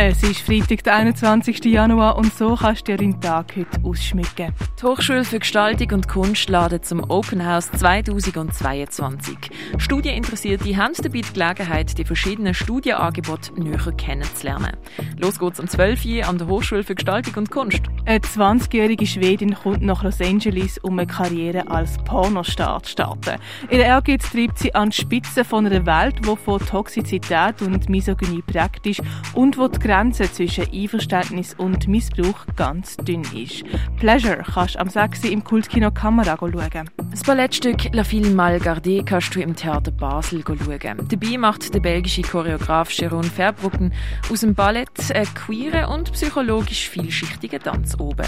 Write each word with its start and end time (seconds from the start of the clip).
Es 0.00 0.22
ist 0.22 0.42
Freitag, 0.42 0.84
der 0.84 0.94
21. 0.94 1.64
Januar 1.64 2.16
und 2.18 2.32
so 2.32 2.54
kannst 2.54 2.86
du 2.86 2.92
dir 2.92 2.98
deinen 2.98 3.20
Tag 3.20 3.56
heute 3.56 3.84
ausschmücken. 3.84 4.54
Die 4.80 4.86
Hochschule 4.86 5.24
für 5.24 5.40
Gestaltung 5.40 5.90
und 5.90 6.06
Kunst 6.06 6.48
ladet 6.48 6.86
zum 6.86 7.02
Open 7.10 7.44
House 7.44 7.68
2022. 7.72 9.36
Studieninteressierte 9.76 10.76
haben 10.76 10.92
dabei 11.02 11.22
die 11.22 11.32
Gelegenheit, 11.32 11.98
die 11.98 12.04
verschiedenen 12.04 12.54
Studienangebote 12.54 13.60
näher 13.60 13.92
kennenzulernen. 13.96 14.76
Los 15.16 15.40
geht's 15.40 15.58
um 15.58 15.66
12 15.66 16.04
Uhr 16.04 16.28
an 16.28 16.38
der 16.38 16.46
Hochschule 16.46 16.84
für 16.84 16.94
Gestaltung 16.94 17.34
und 17.34 17.50
Kunst. 17.50 17.82
Eine 18.06 18.20
20-jährige 18.20 19.04
Schwedin 19.04 19.54
kommt 19.54 19.82
nach 19.82 20.04
Los 20.04 20.20
Angeles, 20.20 20.78
um 20.78 20.96
eine 20.96 21.08
Karriere 21.08 21.68
als 21.68 21.98
Pornostar 22.04 22.84
zu 22.84 22.92
starten. 22.92 23.40
Ihr 23.68 23.80
Ehrgeiz 23.80 24.30
treibt 24.30 24.60
sie 24.60 24.72
an 24.76 24.90
die 24.90 24.96
Spitze 24.96 25.44
von 25.44 25.66
einer 25.66 25.84
Welt, 25.84 26.20
die 26.24 26.36
von 26.36 26.60
Toxizität 26.60 27.60
und 27.62 27.88
Misogynie 27.88 28.42
prägt 28.42 28.86
ist 28.86 29.02
und 29.34 29.58
wo 29.58 29.66
die 29.66 29.87
Grenze 29.88 30.30
zwischen 30.30 30.66
Einverständnis 30.70 31.54
und 31.54 31.88
Missbrauch 31.88 32.44
ganz 32.56 32.98
dünn 32.98 33.22
ist. 33.34 33.64
Pleasure 33.96 34.42
kannst 34.44 34.74
du 34.74 34.80
am 34.80 34.90
6. 34.90 35.24
im 35.24 35.42
Kultkino 35.42 35.90
Kamera 35.90 36.36
schauen. 36.38 36.90
Das 37.10 37.22
Ballettstück 37.22 37.94
La 37.94 38.04
Fille 38.04 38.28
Mal 38.28 38.58
Gardée 38.58 39.02
kannst 39.02 39.34
du 39.34 39.40
im 39.40 39.56
Theater 39.56 39.90
Basel 39.90 40.44
schauen. 40.46 41.08
Dabei 41.08 41.38
macht 41.38 41.72
der 41.72 41.80
belgische 41.80 42.20
Choreograf 42.20 42.90
Jérôme 42.90 43.30
Verbruggen 43.30 43.94
aus 44.30 44.40
dem 44.40 44.54
Ballett 44.54 44.90
einen 45.10 45.32
queeren 45.32 45.86
und 45.86 46.12
psychologisch 46.12 46.90
vielschichtigen 46.90 47.60
Tanz 47.60 47.98
oben. 47.98 48.26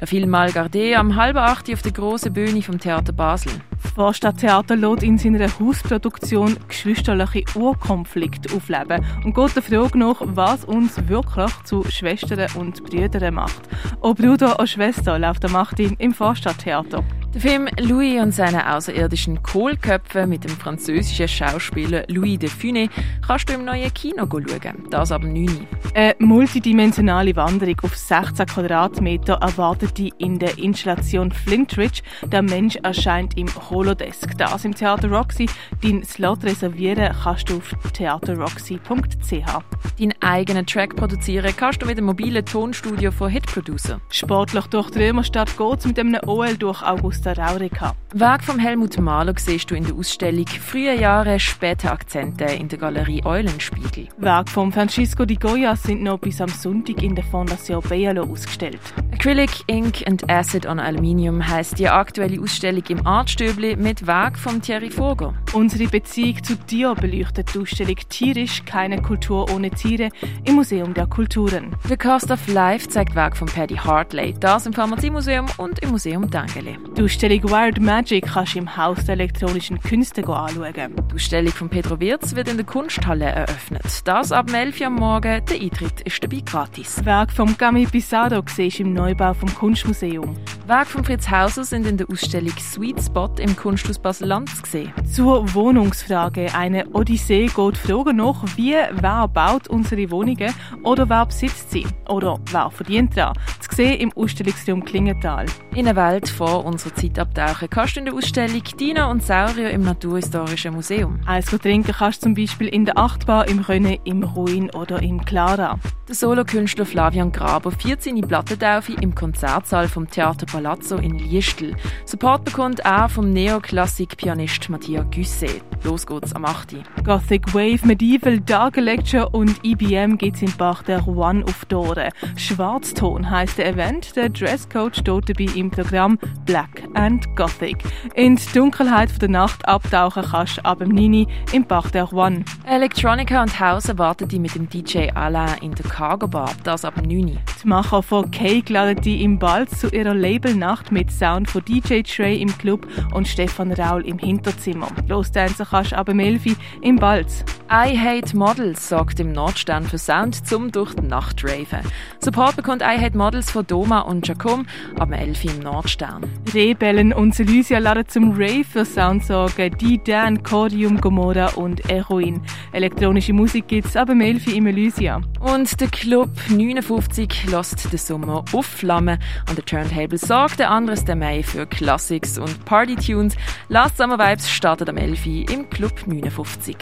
La 0.00 0.06
Fille 0.06 0.26
Mal 0.26 0.48
Gardée 0.48 0.94
am 0.94 1.14
halben 1.16 1.40
acht 1.40 1.70
auf 1.70 1.82
der 1.82 1.92
grossen 1.92 2.32
Bühne 2.32 2.62
vom 2.62 2.80
Theater 2.80 3.12
Basel. 3.12 3.52
Vorstadttheater 3.94 4.76
lässt 4.76 5.02
in 5.02 5.18
seiner 5.18 5.46
Hausproduktion 5.60 6.56
geschwisterliche 6.66 7.44
Urkonflikte 7.54 8.56
aufleben 8.56 9.04
und 9.24 9.34
geht 9.34 9.54
der 9.54 9.62
Frage 9.62 9.98
nach, 9.98 10.16
was 10.22 10.64
uns 10.64 11.01
wirklich 11.08 11.52
zu 11.64 11.84
Schwestern 11.84 12.46
und 12.56 12.84
Brüdern 12.84 13.34
macht. 13.34 13.62
Ob 14.00 14.18
Bruder 14.18 14.54
oder 14.54 14.66
Schwester 14.66 15.18
läuft 15.18 15.42
der 15.42 15.50
Macht 15.50 15.78
im 15.80 16.12
Vorstadttheater. 16.12 17.04
Der 17.34 17.40
Film 17.40 17.66
Louis 17.80 18.20
und 18.20 18.32
seine 18.32 18.74
außerirdischen 18.74 19.42
Kohlköpfe 19.42 20.26
mit 20.26 20.44
dem 20.44 20.50
französischen 20.50 21.28
Schauspieler 21.28 22.04
Louis 22.08 22.38
de 22.38 22.50
Funès 22.50 22.90
kannst 23.26 23.48
du 23.48 23.54
im 23.54 23.64
neuen 23.64 23.92
Kino 23.94 24.28
schauen. 24.30 24.86
Das 24.90 25.10
ab 25.10 25.22
9 25.22 25.46
Uhr. 25.48 25.66
Eine 25.94 26.14
multidimensionale 26.18 27.34
Wanderung 27.34 27.76
auf 27.84 27.96
16 27.96 28.44
Quadratmeter 28.44 29.38
erwartet 29.40 29.96
dich 29.96 30.12
in 30.18 30.38
der 30.38 30.58
Installation 30.58 31.32
Flintridge. 31.32 32.02
Der 32.26 32.42
Mensch 32.42 32.76
erscheint 32.76 33.38
im 33.38 33.48
Holodesk. 33.70 34.36
Das 34.36 34.66
im 34.66 34.74
Theater 34.74 35.10
Roxy. 35.10 35.48
Dein 35.82 36.04
Slot 36.04 36.44
reservieren 36.44 37.14
kannst 37.22 37.48
du 37.48 37.56
auf 37.56 37.72
theaterroxy.ch. 37.94 39.62
Deinen 39.98 40.14
eigenen 40.20 40.66
Track 40.66 40.96
produzieren 40.96 41.54
kannst 41.56 41.80
du 41.80 41.86
mit 41.86 41.96
dem 41.96 42.04
mobilen 42.04 42.44
Tonstudio 42.44 43.10
von 43.10 43.30
Hit 43.30 43.46
Producer. 43.46 44.00
Sportlich 44.10 44.66
durch 44.66 44.90
die 44.90 45.04
Römerstadt 45.04 45.56
geht's 45.56 45.86
mit 45.86 45.98
einem 45.98 46.20
OL 46.26 46.56
durch 46.56 46.82
August 46.82 47.21
der 47.24 47.38
Raurika. 47.38 47.94
Werk 48.14 48.44
von 48.44 48.58
Helmut 48.58 48.98
Mahler 48.98 49.34
siehst 49.36 49.70
du 49.70 49.74
in 49.74 49.84
der 49.84 49.94
Ausstellung 49.94 50.46
Frühe 50.46 50.94
Jahre, 50.94 51.40
späte 51.40 51.90
Akzente 51.90 52.44
in 52.44 52.68
der 52.68 52.78
Galerie 52.78 53.24
Eulenspiegel. 53.24 54.08
Werk 54.18 54.48
von 54.48 54.72
Francisco 54.72 55.24
Di 55.24 55.36
Goya 55.36 55.76
sind 55.76 56.02
noch 56.02 56.18
bis 56.18 56.40
am 56.40 56.48
Sonntag 56.48 57.02
in 57.02 57.14
der 57.14 57.24
Fondation 57.24 57.82
Bialo 57.82 58.24
ausgestellt. 58.24 58.80
Acrylic, 59.12 59.62
Ink 59.66 60.02
and 60.06 60.28
Acid 60.30 60.66
on 60.66 60.78
Aluminium 60.78 61.46
heisst 61.46 61.78
die 61.78 61.88
aktuelle 61.88 62.40
Ausstellung 62.40 62.84
im 62.88 63.06
Artstübli 63.06 63.76
mit 63.76 64.06
Werk 64.06 64.38
von 64.38 64.60
Thierry 64.60 64.90
Vogel. 64.90 65.32
Unsere 65.52 65.88
Beziehung 65.88 66.42
zu 66.42 66.56
dir 66.56 66.94
beleuchtet 66.94 67.54
die 67.54 67.60
Ausstellung 67.60 67.96
Tierisch, 68.08 68.64
keine 68.64 69.00
Kultur 69.00 69.50
ohne 69.54 69.70
Tiere 69.70 70.10
im 70.44 70.56
Museum 70.56 70.92
der 70.92 71.06
Kulturen. 71.06 71.76
The 71.88 71.96
Cost 71.96 72.30
of 72.30 72.46
Life 72.48 72.88
zeigt 72.88 73.14
Werk 73.14 73.36
von 73.36 73.48
Paddy 73.48 73.76
Hartley, 73.76 74.34
das 74.38 74.66
im 74.66 74.72
Pharmaziemuseum 74.72 75.46
und 75.58 75.78
im 75.78 75.90
Museum 75.90 76.28
Dengeli. 76.28 76.76
Die 76.96 77.02
Ausstellung 77.12 77.50
Wild 77.50 77.78
Magic 77.78 78.24
kannst 78.24 78.54
du 78.54 78.58
im 78.60 78.74
Haus 78.74 79.04
der 79.04 79.12
elektronischen 79.12 79.78
Künste 79.78 80.26
anschauen. 80.26 80.72
Die 80.74 81.14
Ausstellung 81.14 81.52
von 81.52 81.68
Pedro 81.68 82.00
Wirz 82.00 82.34
wird 82.34 82.48
in 82.48 82.56
der 82.56 82.64
Kunsthalle 82.64 83.26
eröffnet. 83.26 83.82
Das 84.06 84.32
ab 84.32 84.50
11 84.50 84.80
Uhr 84.80 84.86
am 84.86 84.94
Morgen. 84.94 85.44
Der 85.44 85.60
Eintritt 85.60 86.00
ist 86.00 86.24
dabei 86.24 86.40
gratis. 86.40 87.04
Werk 87.04 87.30
von 87.30 87.54
Gami 87.58 87.84
Pissarro 87.84 88.42
siehst 88.46 88.80
im 88.80 88.94
Neubau 88.94 89.34
vom 89.34 89.54
Kunstmuseum. 89.54 90.34
Werk 90.66 90.86
von 90.86 91.04
Fritz 91.04 91.30
Hauser 91.30 91.64
sind 91.64 91.86
in 91.86 91.98
der 91.98 92.08
Ausstellung 92.08 92.56
Sweet 92.58 93.02
Spot 93.02 93.30
im 93.38 93.54
Kunsthaus 93.56 93.98
Basel-Land 93.98 94.48
zu 94.48 94.62
sehen. 94.64 94.92
Zur 95.04 95.52
Wohnungsfrage. 95.52 96.54
Eine 96.54 96.88
Odyssee 96.94 97.46
geht 97.46 97.76
Fragen 97.76 98.16
nach, 98.16 98.42
wie 98.56 98.74
wer 98.90 99.28
baut 99.28 99.68
unsere 99.68 100.10
Wohnungen 100.10 100.54
oder 100.82 101.06
wer 101.10 101.26
besitzt 101.26 101.70
sie 101.72 101.86
oder 102.08 102.38
wer 102.50 102.70
verdient 102.70 103.16
daran. 103.18 103.36
Zu 103.72 103.76
sehen 103.76 104.00
im 104.00 104.12
Ausstellungsraum 104.12 104.84
Klingenthal. 104.84 105.46
In 105.74 105.88
eine 105.88 105.96
Welt 105.96 106.28
vor 106.28 106.66
unserer 106.66 106.94
Zeit 106.94 107.18
abtauchen 107.18 107.70
kannst 107.70 107.96
du 107.96 108.00
in 108.00 108.04
der 108.04 108.14
Ausstellung 108.14 108.62
Dino 108.78 109.10
und 109.10 109.22
Saurier 109.22 109.70
im 109.70 109.80
Naturhistorischen 109.80 110.74
Museum. 110.74 111.20
Eins 111.24 111.46
trinken 111.46 111.94
kannst 111.96 112.20
du 112.20 112.26
zum 112.26 112.34
Beispiel 112.34 112.68
in 112.68 112.84
der 112.84 112.98
Achtbar, 112.98 113.48
im 113.48 113.60
Rönne, 113.60 113.98
im 114.04 114.24
Ruin 114.24 114.68
oder 114.74 115.00
im 115.00 115.24
Clara. 115.24 115.78
Der 116.06 116.14
Solokünstler 116.14 116.84
Flavian 116.84 117.32
Graber 117.32 117.70
feiert 117.70 118.02
seine 118.02 118.20
Plattentaufe 118.20 118.92
im 119.00 119.14
Konzertsaal 119.14 119.88
vom 119.88 120.10
Theater 120.10 120.44
Palazzo 120.44 120.96
in 120.96 121.18
Liestel. 121.18 121.74
Support 122.04 122.44
bekommt 122.44 122.84
auch 122.84 123.08
vom 123.08 123.32
Neoklassik-Pianist 123.32 124.68
Matthias 124.68 125.06
Güsset. 125.10 125.62
Los 125.84 126.06
geht's 126.06 126.34
am 126.34 126.44
8. 126.44 126.76
Gothic 127.04 127.54
Wave, 127.54 127.86
Medieval, 127.86 128.38
Dark 128.40 128.76
Lecture 128.76 129.30
und 129.30 129.64
IBM 129.64 130.18
geht's 130.18 130.42
im 130.42 130.52
Bach 130.58 130.82
der 130.82 131.08
One 131.08 131.44
auf 131.44 131.64
Dore. 131.64 132.10
Schwarzton 132.36 133.30
heißt 133.30 133.61
der 133.62 133.74
Event. 133.74 134.16
Der 134.16 134.28
Dresscode 134.28 134.96
steht 134.96 135.28
dabei 135.28 135.46
im 135.54 135.70
Programm 135.70 136.18
Black 136.44 136.82
and 136.94 137.24
Gothic. 137.36 137.78
In 138.14 138.36
die 138.36 138.52
Dunkelheit 138.52 139.20
der 139.22 139.28
Nacht 139.28 139.66
abtauchen 139.68 140.24
kannst 140.24 140.58
du 140.58 140.64
ab 140.64 140.78
dem 140.78 140.88
9 140.88 141.26
im 141.52 141.64
Bach 141.64 141.90
der 141.90 142.12
One. 142.12 142.44
Electronica 142.66 143.40
und 143.42 143.60
House 143.60 143.88
erwarten 143.88 144.28
die 144.28 144.40
mit 144.40 144.54
dem 144.54 144.68
DJ 144.68 145.10
Alain 145.14 145.58
in 145.60 145.74
der 145.74 145.88
Cargo 145.88 146.26
Bar. 146.26 146.50
Das 146.64 146.84
ab 146.84 146.94
dem 146.96 147.06
9. 147.08 147.38
Die 147.62 147.68
Macher 147.68 148.02
von 148.02 148.28
Cake 148.32 148.72
laden 148.72 149.00
die 149.02 149.22
im 149.22 149.38
Balz 149.38 149.78
zu 149.78 149.88
ihrer 149.88 150.14
Labelnacht 150.14 150.90
mit 150.90 151.12
Sound 151.12 151.48
von 151.48 151.64
DJ 151.64 152.02
Trey 152.02 152.42
im 152.42 152.58
Club 152.58 152.88
und 153.14 153.28
Stefan 153.28 153.70
Raul 153.72 154.04
im 154.04 154.18
Hinterzimmer. 154.18 154.88
Lostanzen 155.06 155.66
kannst 155.70 155.92
du 155.92 155.96
ab 155.96 156.06
dem 156.06 156.18
11 156.18 156.56
im 156.80 156.96
Balz. 156.96 157.44
I 157.70 157.96
Hate 157.96 158.36
Models 158.36 158.88
sorgt 158.88 159.18
im 159.18 159.32
Nordstern 159.32 159.84
für 159.84 159.96
Sound 159.96 160.46
zum 160.46 160.72
durch 160.72 160.92
die 160.94 161.06
Nacht 161.06 161.42
raven. 161.42 161.80
Support 162.18 162.56
bekommt 162.56 162.82
I 162.82 163.00
Hate 163.00 163.16
Models 163.16 163.50
von 163.50 163.66
Doma 163.66 164.00
und 164.00 164.26
Jacom 164.26 164.66
ab 164.98 165.08
dem 165.08 165.14
11 165.14 165.44
im 165.44 165.58
Nordstern. 165.60 166.22
Rebellen 166.52 167.14
und 167.14 167.34
Selysia 167.34 167.78
laden 167.78 168.08
zum 168.08 168.32
Rave 168.32 168.64
für 168.64 168.84
Sound 168.84 169.24
sorgen. 169.24 169.74
Die 169.78 170.02
Dan, 170.02 170.42
Cordium, 170.42 171.00
Gomorra 171.00 171.54
und 171.54 171.88
Eroin. 171.88 172.42
Elektronische 172.72 173.32
Musik 173.32 173.68
gibt's 173.68 173.96
ab 173.96 174.08
dem 174.08 174.20
11 174.20 174.48
im 174.48 174.66
Elysia. 174.66 175.22
Und 175.40 175.80
der 175.80 175.88
Club 175.88 176.28
59 176.50 177.51
lässt 177.52 177.92
den 177.92 177.98
Sommer 177.98 178.44
aufflammen. 178.52 179.18
An 179.48 179.54
der 179.54 179.64
Turntable 179.64 180.18
sorgt 180.18 180.58
der 180.58 180.70
anderes 180.70 181.04
der 181.04 181.16
Mai 181.16 181.42
für 181.42 181.66
Classics 181.66 182.38
und 182.38 182.64
Party-Tunes. 182.64 183.36
Last 183.68 183.98
Summer 183.98 184.18
Vibes 184.18 184.50
startet 184.50 184.88
am 184.88 184.96
11 184.96 185.26
im 185.26 185.70
Club 185.70 186.06
59. 186.06 186.76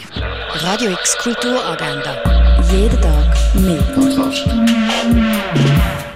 Radio 0.53 0.91
X 0.91 1.17
Kulturagenda. 1.17 2.15
Jeden 2.71 3.01
Tag 3.01 3.37
mehr. 5.13 6.10